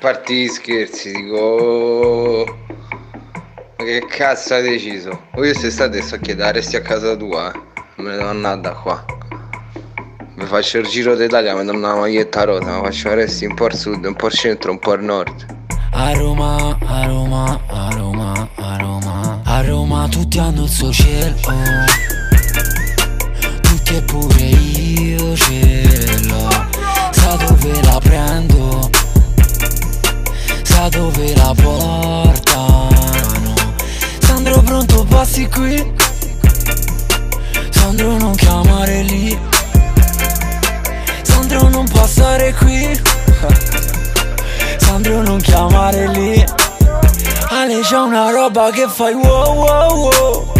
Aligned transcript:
parti 0.00 0.48
scherzi, 0.48 1.12
dico... 1.12 2.44
Ma 3.76 3.84
che 3.84 4.06
cazzo 4.08 4.54
hai 4.54 4.62
deciso? 4.62 5.26
O 5.34 5.44
io 5.44 5.54
state 5.54 6.00
sto 6.00 6.14
a 6.14 6.18
chiedere, 6.18 6.52
resti 6.52 6.76
a 6.76 6.80
casa 6.80 7.14
tua, 7.16 7.52
eh. 7.52 7.58
Me 7.96 8.10
ne 8.10 8.16
devo 8.16 8.28
andare 8.30 8.60
da 8.60 8.72
qua. 8.72 9.04
Mi 10.36 10.46
faccio 10.46 10.78
il 10.78 10.86
giro 10.86 11.14
d'Italia, 11.14 11.54
mi 11.54 11.64
do 11.64 11.72
una 11.72 11.94
maglietta 11.94 12.44
rosa, 12.44 12.78
mi 12.78 12.84
faccio 12.84 13.12
resti 13.12 13.44
un 13.44 13.54
po' 13.54 13.66
al 13.66 13.74
sud, 13.74 14.04
un 14.04 14.14
po' 14.14 14.26
al 14.26 14.32
centro, 14.32 14.70
un 14.70 14.78
po' 14.78 14.92
al 14.92 15.02
nord. 15.02 15.58
A 15.92 16.12
Roma, 16.14 16.78
a 16.86 17.06
Roma, 17.06 17.60
a 17.66 17.88
Roma, 17.92 18.48
a 18.54 18.76
Roma 18.78 19.40
A 19.44 19.62
Roma 19.62 20.06
tutti 20.08 20.38
hanno 20.38 20.62
il 20.62 20.68
suo 20.68 20.92
cielo 20.92 21.34
Tutti 23.60 23.96
e 23.96 24.02
pure 24.02 24.40
io 24.40 25.19
Dove 30.88 31.36
la 31.36 31.54
portano. 31.54 32.88
Sandro 34.20 34.60
pronto 34.62 35.04
passi 35.04 35.46
qui. 35.46 35.92
Sandro 37.68 38.16
non 38.16 38.34
chiamare 38.34 39.02
lì. 39.02 39.38
Sandro 41.22 41.68
non 41.68 41.86
passare 41.86 42.54
qui. 42.54 42.98
Sandro 44.78 45.22
non 45.22 45.38
chiamare 45.40 46.08
lì. 46.08 46.44
Ale 47.50 47.80
c'è 47.82 47.98
una 47.98 48.30
roba 48.30 48.70
che 48.70 48.88
fai 48.88 49.12
wow 49.12 49.54
wow 49.54 49.96
wow. 49.96 50.52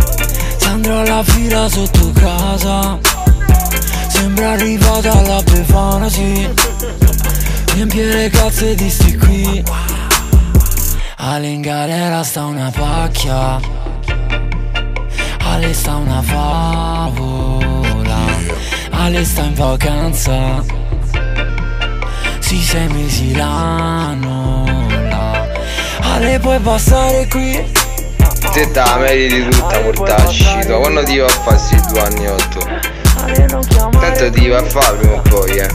Sandro 0.58 1.00
alla 1.00 1.22
fila 1.24 1.68
sotto 1.68 2.12
casa. 2.12 2.98
Sembra 4.08 4.50
arrivata 4.50 5.12
alla 5.12 5.42
Befana 5.42 6.08
sì. 6.10 6.48
Le 7.92 8.28
cazze 8.30 8.74
di 8.74 8.90
sti 8.90 9.16
qui 9.16 9.64
Ale 11.22 11.48
in 11.48 11.60
galera 11.60 12.22
sta 12.22 12.46
una 12.46 12.70
pacchia. 12.70 13.60
Ale 15.44 15.74
sta 15.74 15.96
una 15.96 16.22
favola. 16.22 18.16
Ale 18.88 19.22
sta 19.26 19.42
in 19.42 19.54
vacanza. 19.54 20.64
Sì, 22.38 22.56
sei 22.62 22.88
mesi 22.88 23.36
l'anno 23.36 24.64
Ale 26.00 26.38
puoi 26.38 26.58
passare 26.58 27.28
qui. 27.28 27.70
Te 28.52 28.70
la 28.72 28.96
meriti 28.96 29.46
tutta 29.48 29.78
portacci 29.78 30.44
tua 30.64 30.78
Quando 30.78 31.02
ti 31.04 31.18
va 31.18 31.26
a 31.26 31.28
fare 31.28 31.58
sti 31.58 31.80
due 31.88 32.00
anni 32.00 32.26
otto? 32.26 32.66
Tanto 34.00 34.30
ti 34.30 34.48
va 34.48 34.58
a 34.58 34.64
fare 34.64 34.96
prima 34.96 35.14
o 35.14 35.20
poi 35.20 35.56
eh. 35.58 35.68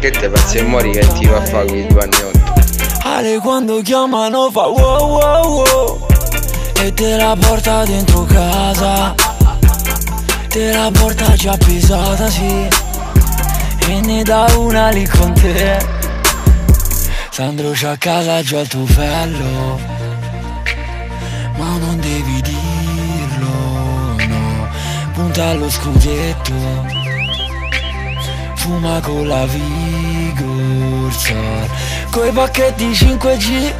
Che 0.00 0.10
te 0.10 0.28
pensi 0.28 0.58
e 0.58 0.62
muori 0.62 0.90
che 0.90 1.06
ti 1.14 1.26
va 1.26 1.38
a 1.38 1.44
fare 1.44 1.66
quei 1.66 1.86
due 1.86 2.02
anni 2.02 2.16
otto 2.16 2.77
Ale 3.16 3.38
quando 3.40 3.80
chiamano 3.82 4.50
fa 4.50 4.66
wow 4.66 5.08
wow 5.16 5.64
wow. 5.64 6.06
E 6.82 6.92
te 6.92 7.16
la 7.16 7.34
porta 7.38 7.84
dentro 7.84 8.24
casa. 8.24 9.14
Te 10.48 10.72
la 10.72 10.90
porta 10.92 11.32
già 11.34 11.56
pesata 11.56 12.28
sì. 12.28 12.68
E 13.88 14.00
ne 14.02 14.22
dà 14.22 14.46
una 14.56 14.90
lì 14.90 15.06
con 15.06 15.32
te. 15.32 15.78
Sandro 17.30 17.70
c'ha 17.72 17.92
a 17.92 17.96
casa 17.96 18.42
già 18.42 18.60
il 18.60 18.66
tufello 18.66 19.78
Ma 21.56 21.76
non 21.78 22.00
devi 22.00 22.42
dirlo, 22.42 24.16
no. 24.26 24.68
Punta 25.12 25.46
allo 25.46 25.70
scudetto. 25.70 26.52
Fuma 28.54 29.00
con 29.00 29.26
la 29.26 29.46
Vigor 31.08 31.68
Coi 32.10 32.32
pacchetti 32.32 32.90
5G 32.90 33.72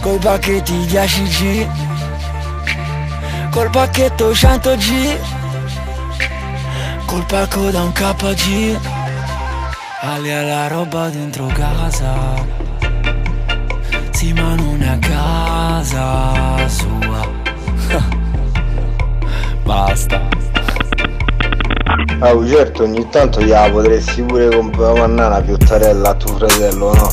Coi 0.00 0.18
pacchetti 0.18 0.72
10G 0.72 1.68
Col 3.50 3.70
pacchetto 3.70 4.32
100G 4.32 5.16
Col 7.06 7.24
pacco 7.26 7.70
da 7.70 7.82
un 7.82 7.92
KG 7.92 8.78
Ali 10.00 10.32
alla 10.32 10.68
roba 10.68 11.08
dentro 11.08 11.46
casa 11.46 12.44
Sì 14.10 14.32
ma 14.32 14.54
non 14.54 14.82
è 14.82 14.88
a 14.88 14.98
casa 14.98 16.33
Ah 22.20 22.32
certo 22.46 22.84
ogni 22.84 23.06
tanto 23.10 23.40
gliela 23.40 23.70
potresti 23.70 24.22
pure 24.22 24.48
comprare 24.48 25.00
una 25.00 25.40
piottarella 25.40 26.10
a 26.10 26.14
tuo 26.14 26.36
fratello 26.36 26.94
no? 26.94 27.12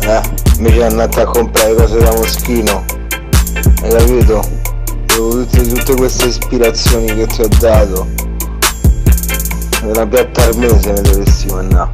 Eh, 0.00 0.20
invece 0.56 0.84
andate 0.84 1.20
a 1.20 1.24
comprare 1.24 1.74
cose 1.74 1.98
da 1.98 2.10
moschino 2.12 2.84
Hai 3.82 3.90
capito? 3.90 4.42
Tutte, 5.06 5.62
tutte 5.62 5.94
queste 5.94 6.26
ispirazioni 6.26 7.06
che 7.06 7.26
ti 7.26 7.42
ho 7.42 7.48
dato 7.58 8.06
una 9.82 10.06
piatta 10.06 10.42
armese 10.42 10.92
ne 10.92 11.00
dovresti 11.00 11.46
mandare 11.48 11.90